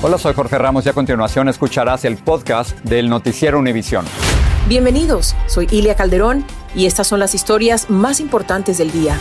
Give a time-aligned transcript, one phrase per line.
[0.00, 4.04] Hola, soy Jorge Ramos y a continuación escucharás el podcast del Noticiero Univisión.
[4.68, 9.16] Bienvenidos, soy Ilia Calderón y estas son las historias más importantes del día.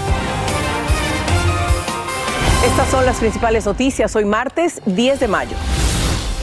[2.63, 5.57] Estas son las principales noticias hoy martes 10 de mayo.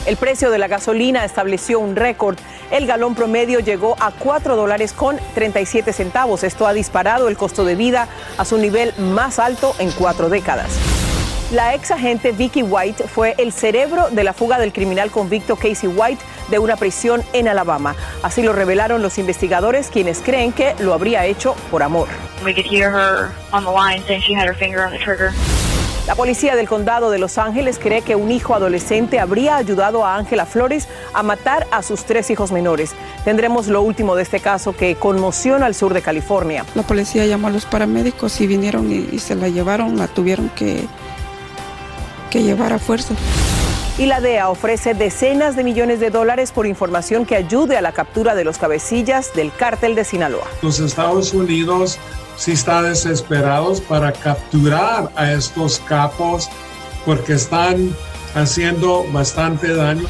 [0.05, 2.37] El precio de la gasolina estableció un récord.
[2.73, 6.43] El galón promedio llegó a 4 dólares con 37 centavos.
[6.43, 10.94] Esto ha disparado el costo de vida a su nivel más alto en cuatro décadas.
[11.53, 15.91] La ex agente Vicky White fue el cerebro de la fuga del criminal convicto Casey
[15.95, 17.95] White de una prisión en Alabama.
[18.23, 22.09] Así lo revelaron los investigadores, quienes creen que lo habría hecho por amor.
[26.07, 30.17] La policía del condado de Los Ángeles cree que un hijo adolescente habría ayudado a
[30.17, 32.95] Ángela Flores a matar a sus tres hijos menores.
[33.25, 36.65] Tendremos lo último de este caso que conmociona al sur de California.
[36.75, 40.51] La policía llamó a los paramédicos y vinieron y, y se la llevaron, la tuvieron
[40.51, 40.87] que
[42.35, 43.15] que llevar a fuerza.
[43.97, 47.93] Y la DEA ofrece decenas de millones de dólares por información que ayude a la
[47.93, 50.49] captura de los cabecillas del cártel de Sinaloa.
[50.61, 51.97] Los Estados Unidos
[52.37, 56.51] sí está desesperados para capturar a estos capos
[57.07, 57.95] porque están
[58.35, 60.03] haciendo bastante daño.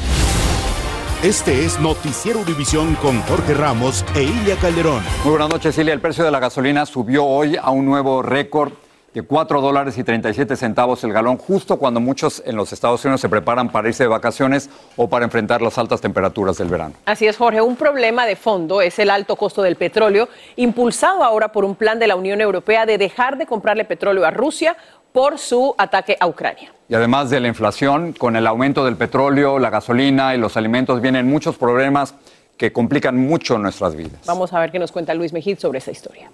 [1.23, 5.03] Este es Noticiero Univisión con Jorge Ramos e Ilia Calderón.
[5.25, 5.93] Muy buenas noches, Ilia.
[5.93, 8.73] El precio de la gasolina subió hoy a un nuevo récord
[9.15, 13.21] de 4 dólares y 37 centavos el galón, justo cuando muchos en los Estados Unidos
[13.21, 16.95] se preparan para irse de vacaciones o para enfrentar las altas temperaturas del verano.
[17.07, 17.61] Así es, Jorge.
[17.61, 22.01] Un problema de fondo es el alto costo del petróleo, impulsado ahora por un plan
[22.01, 24.77] de la Unión Europea de dejar de comprarle petróleo a Rusia
[25.13, 26.73] por su ataque a Ucrania.
[26.89, 31.01] Y además de la inflación, con el aumento del petróleo, la gasolina y los alimentos,
[31.01, 32.17] vienen muchos problemas
[32.57, 34.27] que complican mucho nuestras vidas.
[34.27, 36.29] Vamos a ver qué nos cuenta Luis Mejid sobre esta historia.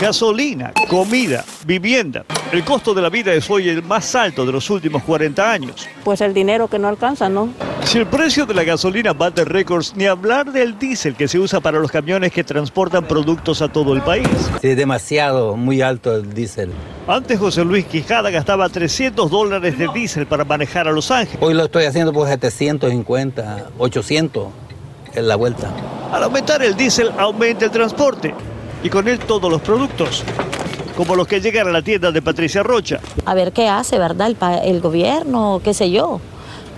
[0.00, 2.26] Gasolina, comida, vivienda.
[2.52, 5.88] El costo de la vida es hoy el más alto de los últimos 40 años.
[6.04, 7.48] Pues el dinero que no alcanza, ¿no?
[7.82, 11.60] Si el precio de la gasolina bate récords, ni hablar del diésel que se usa
[11.60, 14.28] para los camiones que transportan productos a todo el país.
[14.60, 16.72] Sí, demasiado, muy alto el diésel.
[17.08, 21.38] Antes José Luis Quijada gastaba 300 dólares de diésel para manejar a Los Ángeles.
[21.40, 24.48] Hoy lo estoy haciendo por 750, 800
[25.14, 25.70] en la vuelta.
[26.12, 28.34] Al aumentar el diésel, aumenta el transporte
[28.82, 30.24] y con él todos los productos,
[30.96, 33.00] como los que llegan a la tienda de Patricia Rocha.
[33.24, 34.28] A ver qué hace, ¿verdad?
[34.28, 36.20] El, el gobierno, qué sé yo,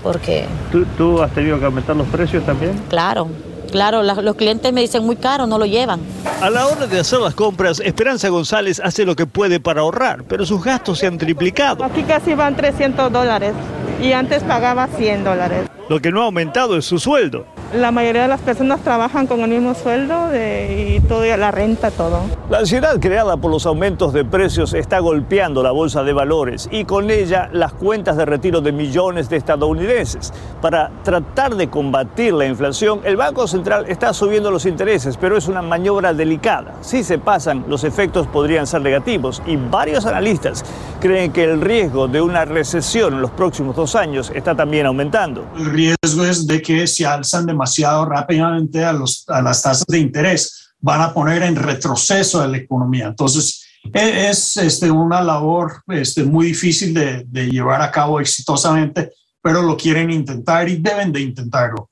[0.03, 0.47] porque...
[0.73, 2.81] ¿Tú, ¿Tú, has tenido que aumentar los precios también?
[2.89, 3.29] Claro.
[3.71, 6.01] Claro, la, los clientes me dicen muy caro, no lo llevan.
[6.41, 10.25] A la hora de hacer las compras, Esperanza González hace lo que puede para ahorrar,
[10.25, 11.85] pero sus gastos se han triplicado.
[11.85, 13.53] Aquí casi van 300 dólares
[14.01, 15.69] y antes pagaba 100 dólares.
[15.89, 17.47] Lo que no ha aumentado es su sueldo.
[17.75, 21.91] La mayoría de las personas trabajan con el mismo sueldo de, y todo, la renta,
[21.91, 22.23] todo.
[22.49, 26.87] La ansiedad creada por los aumentos de precios está golpeando la bolsa de valores y
[26.87, 30.33] con ella las cuentas de retiro de millones de estadounidenses.
[30.63, 35.47] Para tratar de combatir la inflación, el Banco Central está subiendo los intereses, pero es
[35.47, 36.73] una maniobra delicada.
[36.81, 40.65] Si se pasan, los efectos podrían ser negativos y varios analistas
[41.01, 45.45] creen que el riesgo de una recesión en los próximos dos años está también aumentando.
[45.55, 49.99] El riesgo es de que se alzan demasiado rápidamente a, los, a las tasas de
[49.99, 53.09] interés, van a poner en retroceso a la economía.
[53.09, 59.11] Entonces, es este, una labor este, muy difícil de, de llevar a cabo exitosamente,
[59.43, 61.91] pero lo quieren intentar y deben de intentarlo.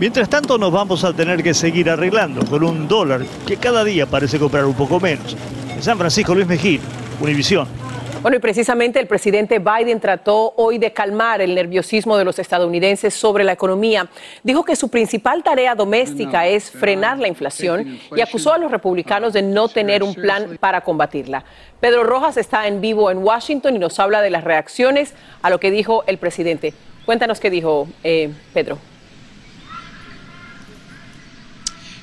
[0.00, 4.06] Mientras tanto nos vamos a tener que seguir arreglando con un dólar que cada día
[4.06, 5.36] parece comprar un poco menos.
[5.72, 6.80] En San Francisco, Luis Mejía,
[7.20, 7.83] Univisión.
[8.24, 13.12] Bueno, y precisamente el presidente Biden trató hoy de calmar el nerviosismo de los estadounidenses
[13.12, 14.08] sobre la economía.
[14.42, 19.34] Dijo que su principal tarea doméstica es frenar la inflación y acusó a los republicanos
[19.34, 21.44] de no tener un plan para combatirla.
[21.80, 25.60] Pedro Rojas está en vivo en Washington y nos habla de las reacciones a lo
[25.60, 26.72] que dijo el presidente.
[27.04, 28.78] Cuéntanos qué dijo eh, Pedro.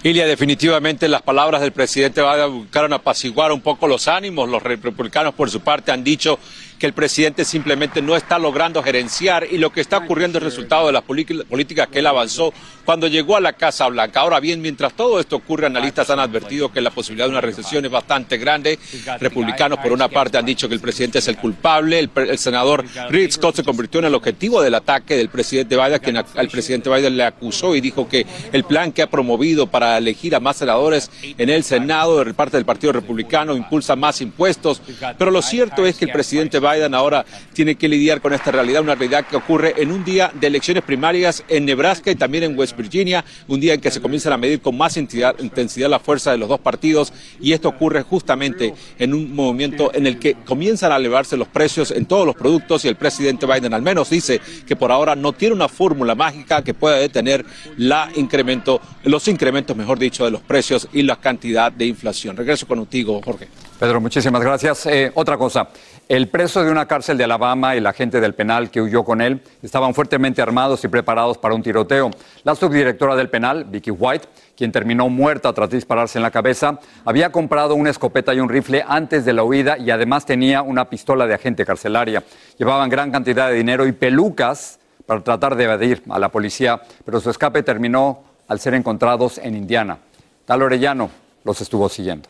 [0.03, 4.50] Ilia, definitivamente las palabras del presidente Biden buscaron apaciguar un poco los ánimos.
[4.50, 6.39] Los republicanos, por su parte, han dicho
[6.81, 10.87] que el presidente simplemente no está logrando gerenciar y lo que está ocurriendo es resultado
[10.87, 12.51] de las políticas que él avanzó
[12.85, 14.22] cuando llegó a la Casa Blanca.
[14.22, 17.85] Ahora bien, mientras todo esto ocurre, analistas han advertido que la posibilidad de una recesión
[17.85, 18.79] es bastante grande.
[19.19, 21.99] Republicanos, por una parte, han dicho que el presidente es el culpable.
[21.99, 25.99] El, el senador Rick Scott se convirtió en el objetivo del ataque del presidente Biden,
[25.99, 29.99] quien al presidente Biden le acusó y dijo que el plan que ha promovido para
[29.99, 34.81] elegir a más senadores en el Senado de parte del Partido Republicano impulsa más impuestos.
[35.19, 38.52] Pero lo cierto es que el presidente Biden Biden ahora tiene que lidiar con esta
[38.52, 42.44] realidad, una realidad que ocurre en un día de elecciones primarias en Nebraska y también
[42.44, 46.00] en West Virginia, un día en que se comienzan a medir con más intensidad la
[46.00, 50.35] fuerza de los dos partidos y esto ocurre justamente en un movimiento en el que
[50.46, 54.09] comienzan a elevarse los precios en todos los productos y el presidente Biden al menos
[54.09, 57.46] dice que por ahora no tiene una fórmula mágica que pueda detener
[57.78, 62.38] la incremento, los incrementos, mejor dicho, de los precios y la cantidad de inflación.
[62.38, 63.47] Regreso contigo, Jorge.
[63.81, 64.85] Pedro, muchísimas gracias.
[64.85, 65.69] Eh, otra cosa,
[66.07, 69.22] el preso de una cárcel de Alabama y la gente del penal que huyó con
[69.22, 72.11] él estaban fuertemente armados y preparados para un tiroteo.
[72.43, 77.31] La subdirectora del penal, Vicky White, quien terminó muerta tras dispararse en la cabeza, había
[77.31, 81.25] comprado una escopeta y un rifle antes de la huida y además tenía una pistola
[81.25, 82.23] de agente carcelaria.
[82.59, 87.19] Llevaban gran cantidad de dinero y pelucas para tratar de evadir a la policía, pero
[87.19, 89.97] su escape terminó al ser encontrados en Indiana.
[90.45, 91.09] Tal Orellano
[91.43, 92.29] los estuvo siguiendo.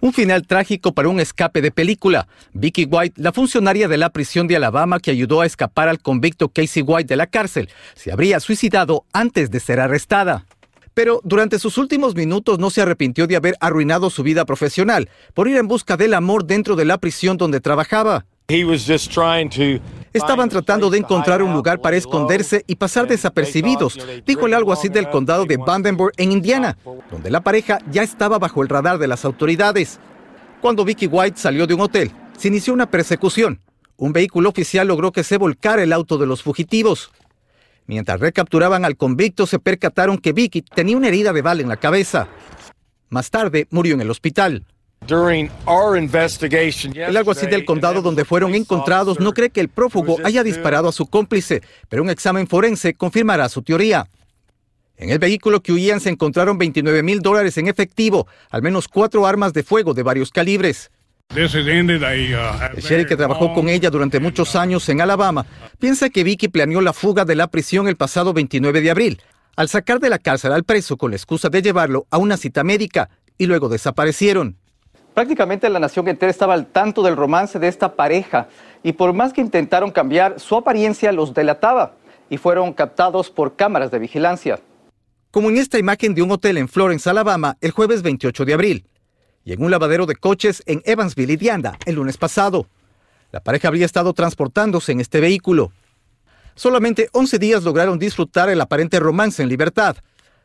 [0.00, 2.28] Un final trágico para un escape de película.
[2.52, 6.50] Vicky White, la funcionaria de la prisión de Alabama que ayudó a escapar al convicto
[6.50, 10.46] Casey White de la cárcel, se habría suicidado antes de ser arrestada.
[10.94, 15.48] Pero durante sus últimos minutos no se arrepintió de haber arruinado su vida profesional por
[15.48, 18.24] ir en busca del amor dentro de la prisión donde trabajaba.
[20.14, 24.88] Estaban tratando de encontrar un lugar para esconderse y pasar desapercibidos, dijo el algo así
[24.88, 26.78] del condado de Vandenberg en Indiana,
[27.10, 30.00] donde la pareja ya estaba bajo el radar de las autoridades.
[30.62, 33.60] Cuando Vicky White salió de un hotel, se inició una persecución.
[33.98, 37.10] Un vehículo oficial logró que se volcara el auto de los fugitivos.
[37.86, 41.76] Mientras recapturaban al convicto, se percataron que Vicky tenía una herida de bala en la
[41.76, 42.28] cabeza.
[43.10, 44.64] Más tarde murió en el hospital.
[46.94, 50.92] El alguacil del condado donde fueron encontrados no cree que el prófugo haya disparado a
[50.92, 54.08] su cómplice, pero un examen forense confirmará su teoría.
[54.98, 59.26] En el vehículo que huían se encontraron 29 mil dólares en efectivo, al menos cuatro
[59.26, 60.90] armas de fuego de varios calibres.
[61.30, 65.46] Uh, el sheriff que trabajó con ella durante muchos años en Alabama
[65.78, 69.22] piensa que Vicky planeó la fuga de la prisión el pasado 29 de abril,
[69.54, 72.64] al sacar de la cárcel al preso con la excusa de llevarlo a una cita
[72.64, 74.56] médica y luego desaparecieron.
[75.18, 78.46] Prácticamente la nación entera estaba al tanto del romance de esta pareja
[78.84, 81.96] y por más que intentaron cambiar, su apariencia los delataba
[82.30, 84.60] y fueron captados por cámaras de vigilancia.
[85.32, 88.86] Como en esta imagen de un hotel en Florence, Alabama, el jueves 28 de abril,
[89.42, 92.68] y en un lavadero de coches en Evansville, Indiana, el lunes pasado.
[93.32, 95.72] La pareja habría estado transportándose en este vehículo.
[96.54, 99.96] Solamente 11 días lograron disfrutar el aparente romance en libertad,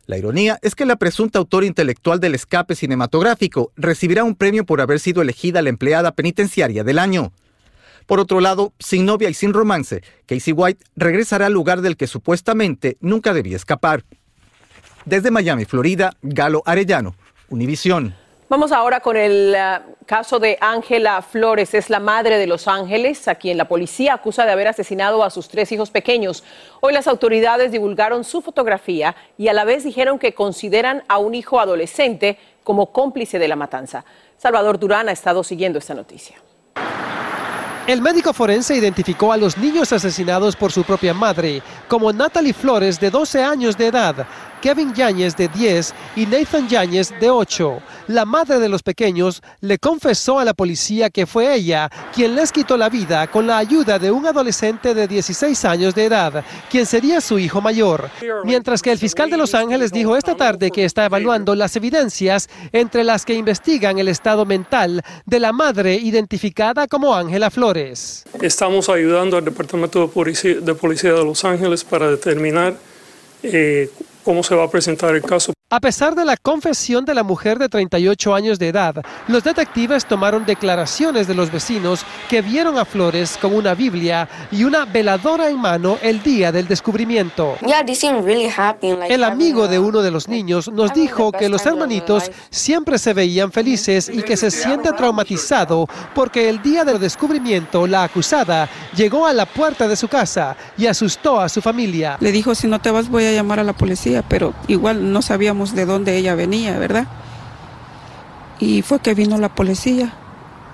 [0.06, 4.82] la ironía es que la presunta autora intelectual del escape cinematográfico recibirá un premio por
[4.82, 7.32] haber sido elegida la empleada penitenciaria del año.
[8.06, 12.08] Por otro lado, sin novia y sin romance, Casey White regresará al lugar del que
[12.08, 14.04] supuestamente nunca debía escapar.
[15.06, 17.16] Desde Miami, Florida, Galo Arellano,
[17.48, 18.16] Univisión.
[18.54, 21.74] Vamos ahora con el eh, caso de Ángela Flores.
[21.74, 25.32] Es la madre de Los Ángeles, a quien la policía acusa de haber asesinado a
[25.32, 26.44] sus tres hijos pequeños.
[26.80, 31.34] Hoy las autoridades divulgaron su fotografía y a la vez dijeron que consideran a un
[31.34, 34.06] hijo adolescente como cómplice de la matanza.
[34.38, 36.36] Salvador Durán ha estado siguiendo esta noticia.
[37.88, 43.00] El médico forense identificó a los niños asesinados por su propia madre como Natalie Flores,
[43.00, 44.28] de 12 años de edad,
[44.64, 47.82] Kevin Yáñez de 10 y Nathan Yáñez de 8.
[48.08, 52.54] La madre de los pequeños le confesó a la policía que fue ella quien les
[52.54, 56.86] quitó la vida con la ayuda de un adolescente de 16 años de edad, quien
[56.86, 58.10] sería su hijo mayor.
[58.46, 62.48] Mientras que el fiscal de Los Ángeles dijo esta tarde que está evaluando las evidencias
[62.72, 68.24] entre las que investigan el estado mental de la madre identificada como Ángela Flores.
[68.42, 70.08] Estamos ayudando al Departamento de
[70.76, 72.78] Policía de, Los Ángeles para determinar
[73.44, 73.92] eh,
[74.24, 75.54] cómo se va a presentar el caso.
[75.74, 80.06] A pesar de la confesión de la mujer de 38 años de edad, los detectives
[80.06, 85.50] tomaron declaraciones de los vecinos que vieron a Flores con una Biblia y una veladora
[85.50, 87.58] en mano el día del descubrimiento.
[89.10, 93.52] El amigo de uno de los niños nos dijo que los hermanitos siempre se veían
[93.52, 99.34] felices y que se siente traumatizado porque el día del descubrimiento la acusada llegó a
[99.34, 102.18] la puerta de su casa y asustó a su familia.
[102.20, 105.24] Le dijo, si no te vas voy a llamar a la policía, pero igual no
[105.24, 107.08] sabíamos de dónde ella venía, ¿verdad?
[108.60, 110.14] Y fue que vino la policía.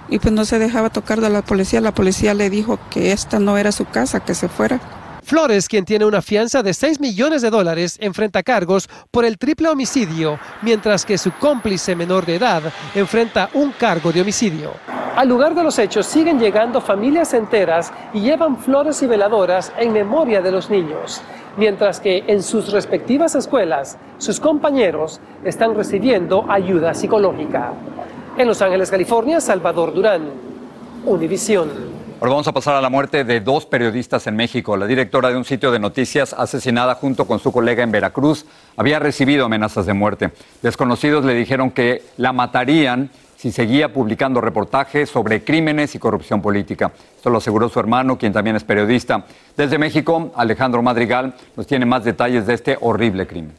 [0.10, 1.81] Y pues no se dejaba tocar de la policía.
[1.81, 4.79] La policía le dijo que esta no era su casa, que se fuera.
[5.23, 9.69] Flores, quien tiene una fianza de 6 millones de dólares, enfrenta cargos por el triple
[9.69, 12.63] homicidio, mientras que su cómplice menor de edad
[12.95, 14.73] enfrenta un cargo de homicidio.
[15.15, 19.91] Al lugar de los hechos siguen llegando familias enteras y llevan flores y veladoras en
[19.91, 21.21] memoria de los niños
[21.59, 27.73] mientras que en sus respectivas escuelas sus compañeros están recibiendo ayuda psicológica.
[28.38, 30.29] En Los Ángeles, California, Salvador Durán,
[31.05, 31.99] Univisión.
[32.21, 34.75] Ahora vamos a pasar a la muerte de dos periodistas en México.
[34.75, 38.45] La directora de un sitio de noticias asesinada junto con su colega en Veracruz
[38.75, 40.31] había recibido amenazas de muerte.
[40.61, 46.91] Desconocidos le dijeron que la matarían si seguía publicando reportajes sobre crímenes y corrupción política.
[47.15, 49.23] Esto lo aseguró su hermano, quien también es periodista.
[49.55, 53.53] Desde México, Alejandro Madrigal nos tiene más detalles de este horrible crimen.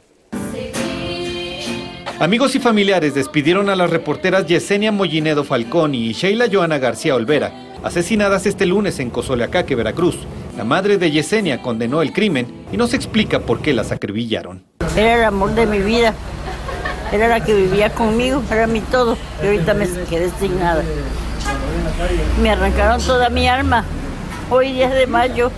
[2.19, 7.70] Amigos y familiares despidieron a las reporteras Yesenia Mollinedo Falconi y Sheila Joana García Olvera,
[7.83, 10.19] asesinadas este lunes en Cozoleacaque, Veracruz.
[10.57, 14.65] La madre de Yesenia condenó el crimen y nos explica por qué las acribillaron.
[14.97, 16.15] Era el amor de mi vida.
[17.13, 19.17] Era la que vivía conmigo, era mi todo.
[19.43, 20.83] Y ahorita me quedé sin nada.
[22.43, 23.85] Me arrancaron toda mi alma.
[24.51, 25.51] Hoy 10 de mayo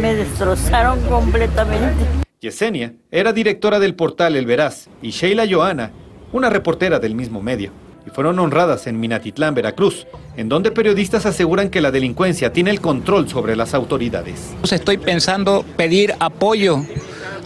[0.00, 2.04] me destrozaron completamente.
[2.40, 5.92] Yesenia era directora del portal El Veraz y Sheila Joana,
[6.32, 7.72] una reportera del mismo medio,
[8.06, 10.06] y fueron honradas en Minatitlán, Veracruz,
[10.36, 14.54] en donde periodistas aseguran que la delincuencia tiene el control sobre las autoridades.
[14.70, 16.82] Estoy pensando pedir apoyo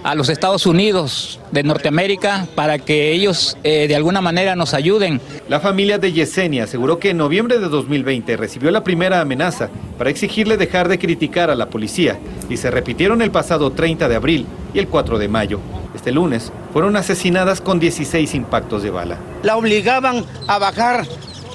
[0.03, 5.21] a los Estados Unidos de Norteamérica para que ellos eh, de alguna manera nos ayuden.
[5.49, 10.11] La familia de Yesenia aseguró que en noviembre de 2020 recibió la primera amenaza para
[10.11, 14.47] exigirle dejar de criticar a la policía y se repitieron el pasado 30 de abril
[14.75, 15.61] y el 4 de mayo.
[15.95, 19.19] Este lunes fueron asesinadas con 16 impactos de bala.
[19.43, 21.07] La obligaban a bajar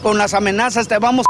[0.02, 1.26] con las amenazas, te vamos,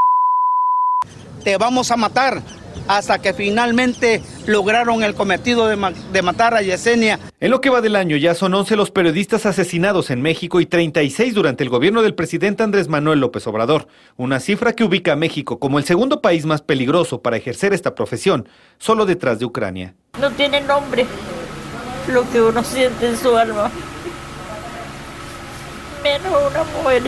[1.43, 2.41] te vamos a matar
[2.87, 7.19] hasta que finalmente lograron el cometido de, matar a Yesenia.
[7.39, 10.65] En lo que va del año ya son 11 los periodistas asesinados en México y
[10.65, 15.15] 36 durante el gobierno del presidente Andrés Manuel López Obrador, una cifra que ubica a
[15.15, 18.47] México como el segundo país más peligroso para ejercer esta profesión,
[18.77, 19.95] solo detrás de Ucrania.
[20.19, 21.05] No tiene nombre
[22.11, 23.71] lo que uno siente en su alma
[26.03, 27.03] menos una mujer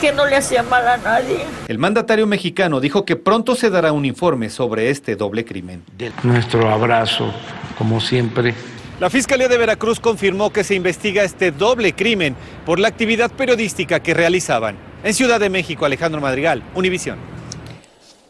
[0.00, 1.38] que no le hacía mal a nadie.
[1.66, 5.82] El mandatario mexicano dijo que pronto se dará un informe sobre este doble crimen.
[6.22, 7.32] Nuestro abrazo,
[7.76, 8.54] como siempre.
[9.00, 14.00] La Fiscalía de Veracruz confirmó que se investiga este doble crimen por la actividad periodística
[14.00, 14.76] que realizaban.
[15.04, 17.18] En Ciudad de México, Alejandro Madrigal, Univisión.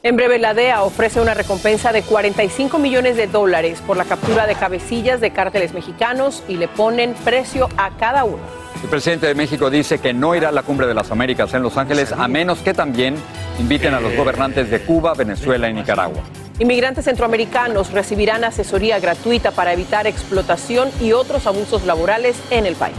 [0.02, 4.46] En breve, la DEA ofrece una recompensa de 45 millones de dólares por la captura
[4.46, 8.38] de cabecillas de cárteles mexicanos y le ponen precio a cada uno.
[8.82, 11.62] El presidente de México dice que no irá a la cumbre de las Américas en
[11.62, 13.16] Los Ángeles a menos que también
[13.58, 16.22] inviten a los gobernantes de Cuba, Venezuela y Nicaragua.
[16.60, 22.96] Inmigrantes centroamericanos recibirán asesoría gratuita para evitar explotación y otros abusos laborales en el país.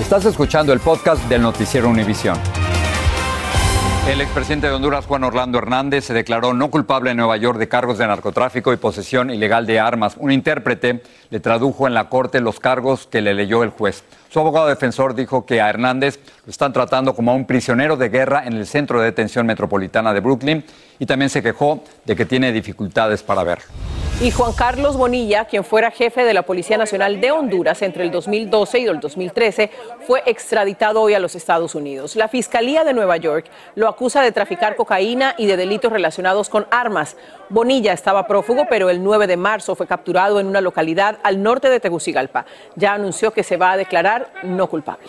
[0.00, 2.38] Estás escuchando el podcast del noticiero Univisión.
[4.08, 7.68] El expresidente de Honduras, Juan Orlando Hernández, se declaró no culpable en Nueva York de
[7.68, 10.16] cargos de narcotráfico y posesión ilegal de armas.
[10.16, 14.04] Un intérprete le tradujo en la corte los cargos que le leyó el juez.
[14.30, 18.08] Su abogado defensor dijo que a Hernández lo están tratando como a un prisionero de
[18.08, 20.64] guerra en el centro de detención metropolitana de Brooklyn
[20.98, 23.60] y también se quejó de que tiene dificultades para ver.
[24.20, 28.10] Y Juan Carlos Bonilla, quien fuera jefe de la Policía Nacional de Honduras entre el
[28.10, 29.70] 2012 y el 2013,
[30.08, 32.16] fue extraditado hoy a los Estados Unidos.
[32.16, 36.66] La Fiscalía de Nueva York lo acusa de traficar cocaína y de delitos relacionados con
[36.72, 37.16] armas.
[37.48, 41.68] Bonilla estaba prófugo, pero el 9 de marzo fue capturado en una localidad al norte
[41.68, 42.46] de Tegucigalpa.
[42.76, 45.08] Ya anunció que se va a declarar no culpable.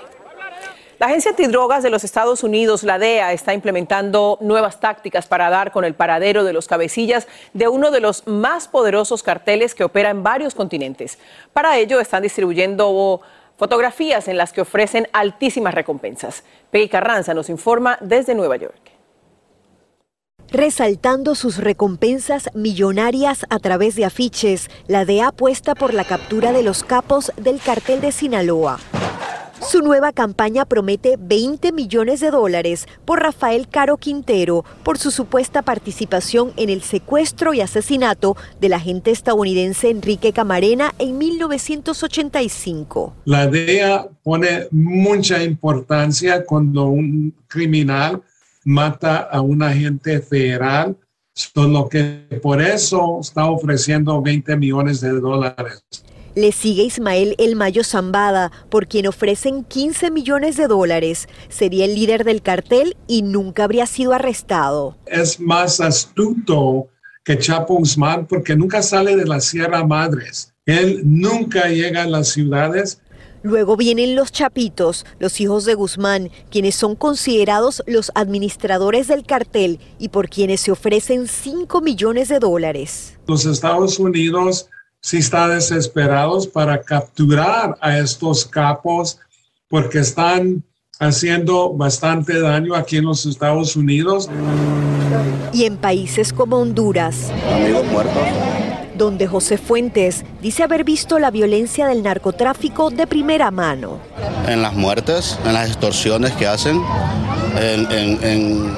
[0.99, 5.71] La Agencia Antidrogas de los Estados Unidos, la DEA, está implementando nuevas tácticas para dar
[5.71, 10.09] con el paradero de los cabecillas de uno de los más poderosos carteles que opera
[10.09, 11.17] en varios continentes.
[11.53, 13.21] Para ello están distribuyendo
[13.57, 16.43] fotografías en las que ofrecen altísimas recompensas.
[16.69, 18.98] Peggy Carranza nos informa desde Nueva York
[20.51, 24.69] resaltando sus recompensas millonarias a través de afiches.
[24.87, 28.79] La DEA apuesta por la captura de los capos del cartel de Sinaloa.
[29.61, 35.61] Su nueva campaña promete 20 millones de dólares por Rafael Caro Quintero por su supuesta
[35.61, 43.13] participación en el secuestro y asesinato del agente estadounidense Enrique Camarena en 1985.
[43.25, 48.23] La DEA pone mucha importancia cuando un criminal
[48.69, 50.95] mata a un agente federal,
[51.33, 55.83] solo que por eso está ofreciendo 20 millones de dólares.
[56.35, 61.27] Le sigue Ismael El Mayo Zambada, por quien ofrecen 15 millones de dólares.
[61.49, 64.95] Sería el líder del cartel y nunca habría sido arrestado.
[65.07, 66.89] Es más astuto
[67.23, 70.53] que Chapo Guzmán porque nunca sale de la Sierra Madres.
[70.67, 73.01] Él nunca llega a las ciudades
[73.41, 79.79] Luego vienen los chapitos, los hijos de Guzmán, quienes son considerados los administradores del cartel
[79.97, 83.17] y por quienes se ofrecen 5 millones de dólares.
[83.27, 84.67] Los Estados Unidos
[85.01, 89.19] sí están desesperados para capturar a estos capos
[89.69, 90.63] porque están
[90.99, 94.29] haciendo bastante daño aquí en los Estados Unidos.
[95.53, 98.58] Y en países como Honduras, Amigos muertos.
[98.99, 103.97] Donde José Fuentes dice haber visto la violencia del narcotráfico de primera mano.
[104.47, 106.79] En las muertes, en las extorsiones que hacen,
[107.59, 108.75] en, en- en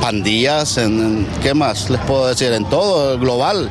[0.00, 2.52] pandillas, en, en- ¿qué más les puedo decir?
[2.52, 3.70] En todo, global.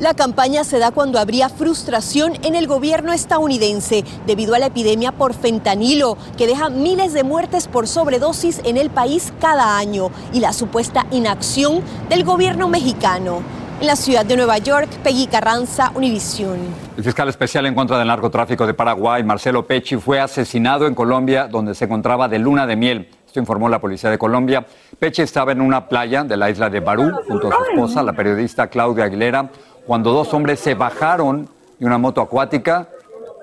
[0.00, 5.12] La campaña se da cuando habría frustración en el gobierno estadounidense debido a la epidemia
[5.12, 10.40] por fentanilo, que deja miles de muertes por sobredosis en el país cada año, y
[10.40, 13.40] la supuesta inacción del gobierno mexicano.
[13.80, 16.58] En la ciudad de Nueva York, Peggy Carranza, Univisión.
[16.96, 21.48] El fiscal especial en contra del narcotráfico de Paraguay, Marcelo Pecci, fue asesinado en Colombia,
[21.48, 23.08] donde se encontraba de luna de miel.
[23.26, 24.64] Esto informó la policía de Colombia.
[24.98, 28.12] Pecci estaba en una playa de la isla de Barú junto a su esposa, la
[28.12, 29.50] periodista Claudia Aguilera,
[29.86, 32.88] cuando dos hombres se bajaron de una moto acuática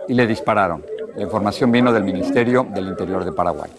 [0.07, 0.83] y le dispararon.
[1.15, 3.69] La información vino del Ministerio del Interior de Paraguay.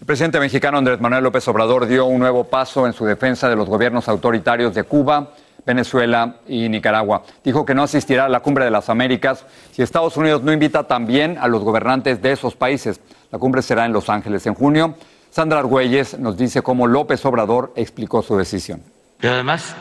[0.00, 3.56] El presidente mexicano Andrés Manuel López Obrador dio un nuevo paso en su defensa de
[3.56, 5.28] los gobiernos autoritarios de Cuba,
[5.68, 7.24] Venezuela y Nicaragua.
[7.44, 10.84] Dijo que no asistirá a la cumbre de las Américas si Estados Unidos no invita
[10.84, 13.02] también a los gobernantes de esos países.
[13.30, 14.94] La cumbre será en Los Ángeles en junio.
[15.30, 18.82] Sandra Argüelles nos dice cómo López Obrador explicó su decisión.
[19.20, 19.74] Pero además,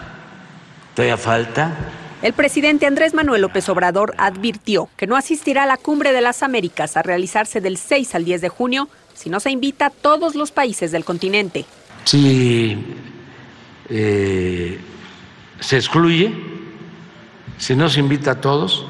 [0.94, 1.72] todavía falta
[2.22, 6.44] El presidente Andrés Manuel López Obrador advirtió que no asistirá a la Cumbre de las
[6.44, 10.36] Américas a realizarse del 6 al 10 de junio si no se invita a todos
[10.36, 11.64] los países del continente.
[12.04, 12.78] si
[13.90, 14.78] eh,
[15.60, 16.34] se excluye,
[17.58, 18.86] si no se invita a todos,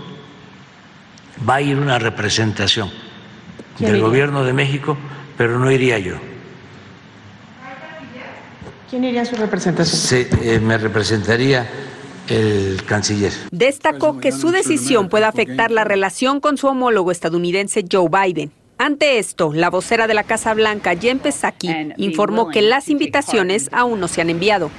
[1.48, 2.90] va a ir una representación
[3.78, 4.08] ¿Quién del iría?
[4.08, 4.98] gobierno de México,
[5.38, 6.16] pero no iría yo.
[8.90, 10.00] ¿Quién iría a su representación?
[10.00, 11.68] Se- eh, me representaría
[12.30, 13.34] el canciller.
[13.52, 18.52] Destacó que su decisión puede afectar la relación con su homólogo estadounidense Joe Biden.
[18.78, 24.00] Ante esto, la vocera de la Casa Blanca, Jen Psaki, informó que las invitaciones aún
[24.00, 24.70] no se han enviado.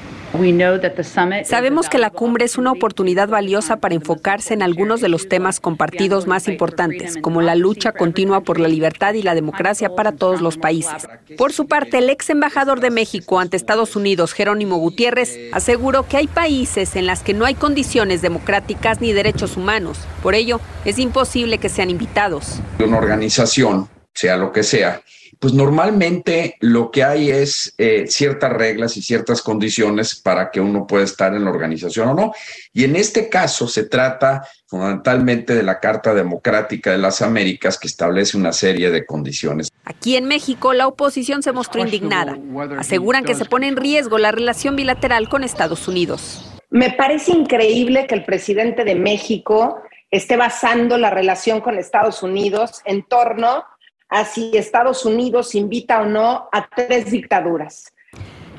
[1.44, 5.58] Sabemos que la cumbre es una oportunidad valiosa para enfocarse en algunos de los temas
[5.58, 10.40] compartidos más importantes, como la lucha continua por la libertad y la democracia para todos
[10.40, 11.08] los países.
[11.36, 16.18] Por su parte, el ex embajador de México ante Estados Unidos, Jerónimo Gutiérrez, aseguró que
[16.18, 19.98] hay países en las que no hay condiciones democráticas ni derechos humanos.
[20.22, 22.60] Por ello, es imposible que sean invitados.
[22.78, 25.00] una organización, sea lo que sea,
[25.38, 30.86] pues normalmente lo que hay es eh, ciertas reglas y ciertas condiciones para que uno
[30.86, 32.32] pueda estar en la organización o no.
[32.72, 37.86] Y en este caso se trata fundamentalmente de la Carta Democrática de las Américas que
[37.86, 39.70] establece una serie de condiciones.
[39.84, 42.36] Aquí en México, la oposición se mostró indignada.
[42.76, 46.44] Aseguran que se pone en riesgo la relación bilateral con Estados Unidos.
[46.70, 52.82] Me parece increíble que el presidente de México esté basando la relación con Estados Unidos
[52.84, 53.64] en torno
[54.08, 57.92] a si Estados Unidos invita o no a tres dictaduras.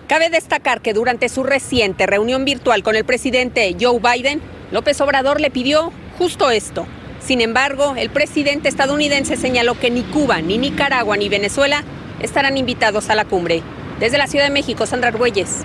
[0.07, 5.39] Cabe destacar que durante su reciente reunión virtual con el presidente Joe Biden, López Obrador
[5.39, 6.85] le pidió justo esto.
[7.19, 11.83] Sin embargo, el presidente estadounidense señaló que ni Cuba, ni Nicaragua, ni Venezuela
[12.21, 13.61] estarán invitados a la cumbre.
[13.99, 15.63] Desde la Ciudad de México, Sandra Argüelles,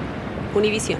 [0.54, 0.98] Univisión.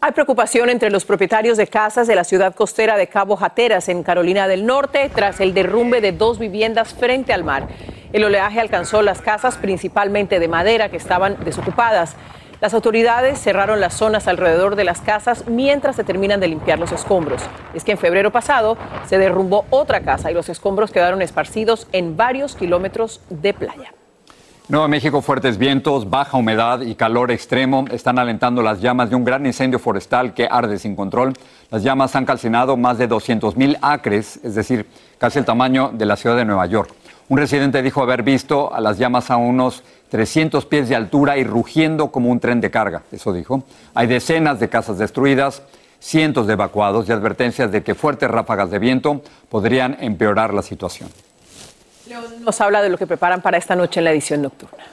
[0.00, 4.02] Hay preocupación entre los propietarios de casas de la ciudad costera de Cabo Jateras, en
[4.02, 7.68] Carolina del Norte, tras el derrumbe de dos viviendas frente al mar.
[8.14, 12.14] El oleaje alcanzó las casas, principalmente de madera, que estaban desocupadas.
[12.60, 16.92] Las autoridades cerraron las zonas alrededor de las casas mientras se terminan de limpiar los
[16.92, 17.42] escombros.
[17.74, 18.76] Es que en febrero pasado
[19.08, 23.92] se derrumbó otra casa y los escombros quedaron esparcidos en varios kilómetros de playa.
[24.68, 29.24] Nuevo México, fuertes vientos, baja humedad y calor extremo están alentando las llamas de un
[29.24, 31.32] gran incendio forestal que arde sin control.
[31.68, 34.86] Las llamas han calcinado más de 200 mil acres, es decir,
[35.18, 36.94] casi el tamaño de la ciudad de Nueva York.
[37.28, 41.44] Un residente dijo haber visto a las llamas a unos 300 pies de altura y
[41.44, 43.64] rugiendo como un tren de carga, eso dijo.
[43.94, 45.62] Hay decenas de casas destruidas,
[45.98, 51.08] cientos de evacuados y advertencias de que fuertes ráfagas de viento podrían empeorar la situación.
[52.40, 54.84] Nos habla de lo que preparan para esta noche en la edición nocturna.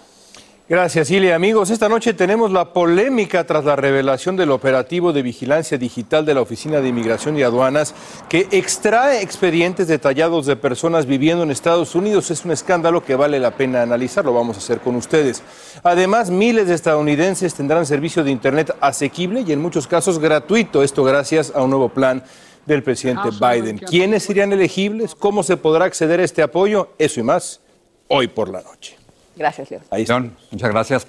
[0.72, 1.36] Gracias, Ilia.
[1.36, 6.34] Amigos, esta noche tenemos la polémica tras la revelación del operativo de vigilancia digital de
[6.34, 7.94] la Oficina de Inmigración y Aduanas
[8.30, 12.32] que extrae expedientes detallados de personas viviendo en Estados Unidos.
[12.32, 15.44] Es un escándalo que vale la pena analizar, lo vamos a hacer con ustedes.
[15.84, 21.04] Además, miles de estadounidenses tendrán servicio de Internet asequible y en muchos casos gratuito, esto
[21.04, 22.24] gracias a un nuevo plan
[22.66, 23.78] del presidente Biden.
[23.78, 25.16] ¿Quiénes serían elegibles?
[25.16, 26.92] ¿Cómo se podrá acceder a este apoyo?
[26.98, 27.60] Eso y más,
[28.08, 29.01] hoy por la noche.
[29.36, 29.82] Gracias, Leo.
[29.89, 30.06] Ahí.
[30.52, 31.08] Muchas gracias.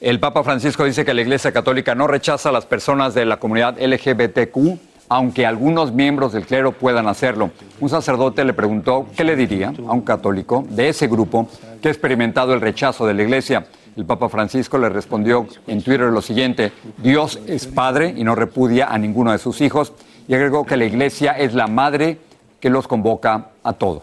[0.00, 3.38] El Papa Francisco dice que la Iglesia Católica no rechaza a las personas de la
[3.38, 7.50] comunidad LGBTQ, aunque algunos miembros del clero puedan hacerlo.
[7.80, 11.48] Un sacerdote le preguntó qué le diría a un católico de ese grupo
[11.80, 13.66] que ha experimentado el rechazo de la iglesia.
[13.96, 18.88] El Papa Francisco le respondió en Twitter lo siguiente, Dios es padre y no repudia
[18.88, 19.94] a ninguno de sus hijos,
[20.28, 22.18] y agregó que la iglesia es la madre
[22.60, 24.02] que los convoca a todos.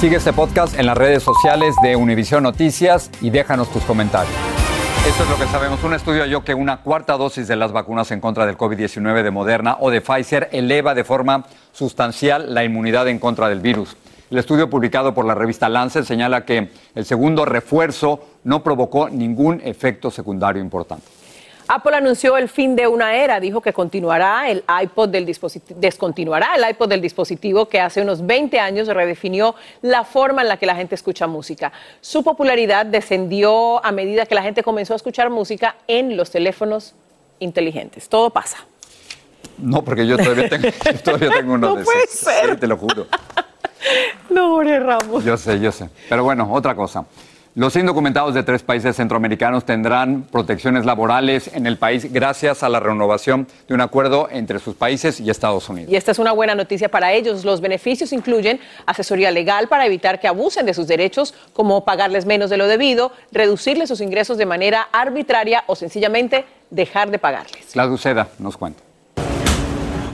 [0.00, 4.34] Sigue este podcast en las redes sociales de Univision Noticias y déjanos tus comentarios.
[5.08, 5.82] Esto es lo que sabemos.
[5.82, 9.30] Un estudio halló que una cuarta dosis de las vacunas en contra del COVID-19 de
[9.30, 13.96] Moderna o de Pfizer eleva de forma sustancial la inmunidad en contra del virus.
[14.30, 19.60] El estudio publicado por la revista Lancet señala que el segundo refuerzo no provocó ningún
[19.64, 21.06] efecto secundario importante.
[21.68, 25.24] Apple anunció el fin de una era, dijo que continuará el iPod del
[25.76, 30.58] descontinuará el iPod del dispositivo que hace unos 20 años redefinió la forma en la
[30.58, 31.72] que la gente escucha música.
[32.00, 36.94] Su popularidad descendió a medida que la gente comenzó a escuchar música en los teléfonos
[37.38, 38.08] inteligentes.
[38.08, 38.58] Todo pasa.
[39.58, 40.68] No, porque yo todavía tengo,
[41.04, 42.18] todavía tengo uno no de puede esos.
[42.20, 42.50] ser.
[42.50, 43.06] Sí, te lo juro.
[44.30, 45.24] No, Jorge Ramos.
[45.24, 45.88] Yo sé, yo sé.
[46.08, 47.04] Pero bueno, otra cosa.
[47.56, 52.80] Los indocumentados de tres países centroamericanos tendrán protecciones laborales en el país gracias a la
[52.80, 55.92] renovación de un acuerdo entre sus países y Estados Unidos.
[55.92, 57.44] Y esta es una buena noticia para ellos.
[57.44, 62.50] Los beneficios incluyen asesoría legal para evitar que abusen de sus derechos, como pagarles menos
[62.50, 67.76] de lo debido, reducirles sus ingresos de manera arbitraria o sencillamente dejar de pagarles.
[67.76, 68.82] La Duceda nos cuenta.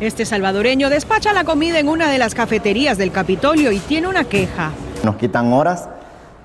[0.01, 4.25] Este salvadoreño despacha la comida en una de las cafeterías del Capitolio y tiene una
[4.25, 4.73] queja.
[5.03, 5.89] Nos quitan horas,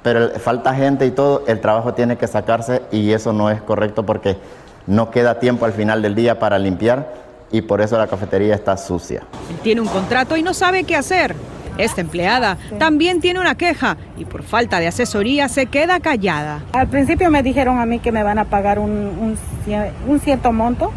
[0.06, 4.06] pero falta gente y todo, el trabajo tiene que sacarse y eso no es correcto
[4.06, 4.38] porque
[4.86, 7.12] no queda tiempo al final del día para limpiar
[7.52, 9.24] y por eso la cafetería está sucia.
[9.64, 11.36] Tiene un contrato y no sabe qué hacer.
[11.80, 16.62] Esta empleada también tiene una queja y por falta de asesoría se queda callada.
[16.74, 19.38] Al principio me dijeron a mí que me van a pagar un, un,
[20.08, 20.92] un cierto monto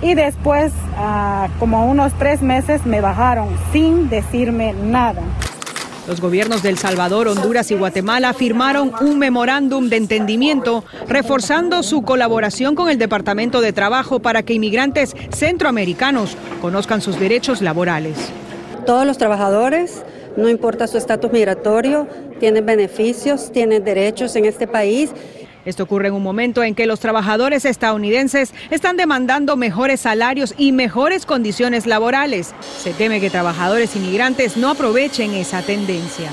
[0.00, 5.20] y después, uh, como unos tres meses, me bajaron sin decirme nada.
[6.06, 12.02] Los gobiernos de El Salvador, Honduras y Guatemala firmaron un memorándum de entendimiento reforzando su
[12.02, 18.16] colaboración con el Departamento de Trabajo para que inmigrantes centroamericanos conozcan sus derechos laborales.
[18.86, 20.04] Todos los trabajadores,
[20.36, 22.06] no importa su estatus migratorio,
[22.38, 25.10] tienen beneficios, tienen derechos en este país
[25.66, 30.72] esto ocurre en un momento en que los trabajadores estadounidenses están demandando mejores salarios y
[30.72, 32.54] mejores condiciones laborales.
[32.78, 36.30] Se teme que trabajadores inmigrantes no aprovechen esa tendencia.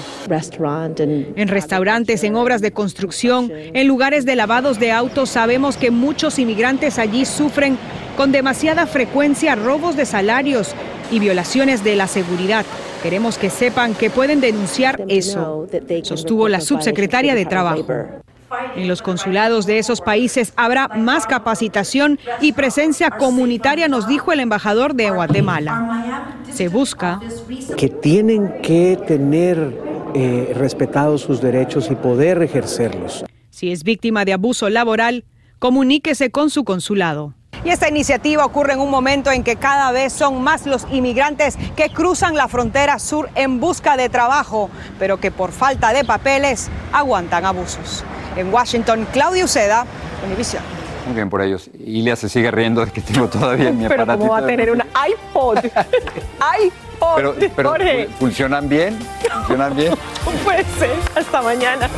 [1.36, 6.38] En restaurantes, en obras de construcción, en lugares de lavados de autos, sabemos que muchos
[6.38, 7.78] inmigrantes allí sufren
[8.16, 10.76] con demasiada frecuencia robos de salarios
[11.12, 12.66] y violaciones de la seguridad.
[13.02, 15.68] Queremos que sepan que pueden denunciar eso,
[16.04, 18.23] sostuvo la subsecretaria de Trabajo.
[18.76, 24.40] En los consulados de esos países habrá más capacitación y presencia comunitaria, nos dijo el
[24.40, 26.36] embajador de Guatemala.
[26.52, 27.20] Se busca
[27.78, 29.58] que tienen que tener
[30.16, 33.26] eh, respetados sus derechos y poder ejercerlos.
[33.50, 35.26] Si es víctima de abuso laboral,
[35.60, 37.34] comuníquese con su consulado.
[37.66, 41.56] Y esta iniciativa ocurre en un momento en que cada vez son más los inmigrantes
[41.78, 46.70] que cruzan la frontera sur en busca de trabajo, pero que por falta de papeles
[46.92, 48.04] aguantan abusos.
[48.36, 49.86] En Washington, Claudio Uceda,
[50.26, 50.64] Univision.
[51.06, 51.70] Muy bien por ellos.
[51.86, 54.20] Ilia se sigue riendo de que tengo todavía mi Pero aparatito.
[54.28, 55.58] ¿cómo va a tener un iPod?
[55.64, 57.16] iPod.
[57.16, 58.08] Pero, pero Jorge.
[58.20, 58.98] ¿funcionan bien?
[59.32, 59.94] ¿Funcionan bien?
[60.26, 60.96] No puede ser.
[61.16, 61.90] Hasta mañana.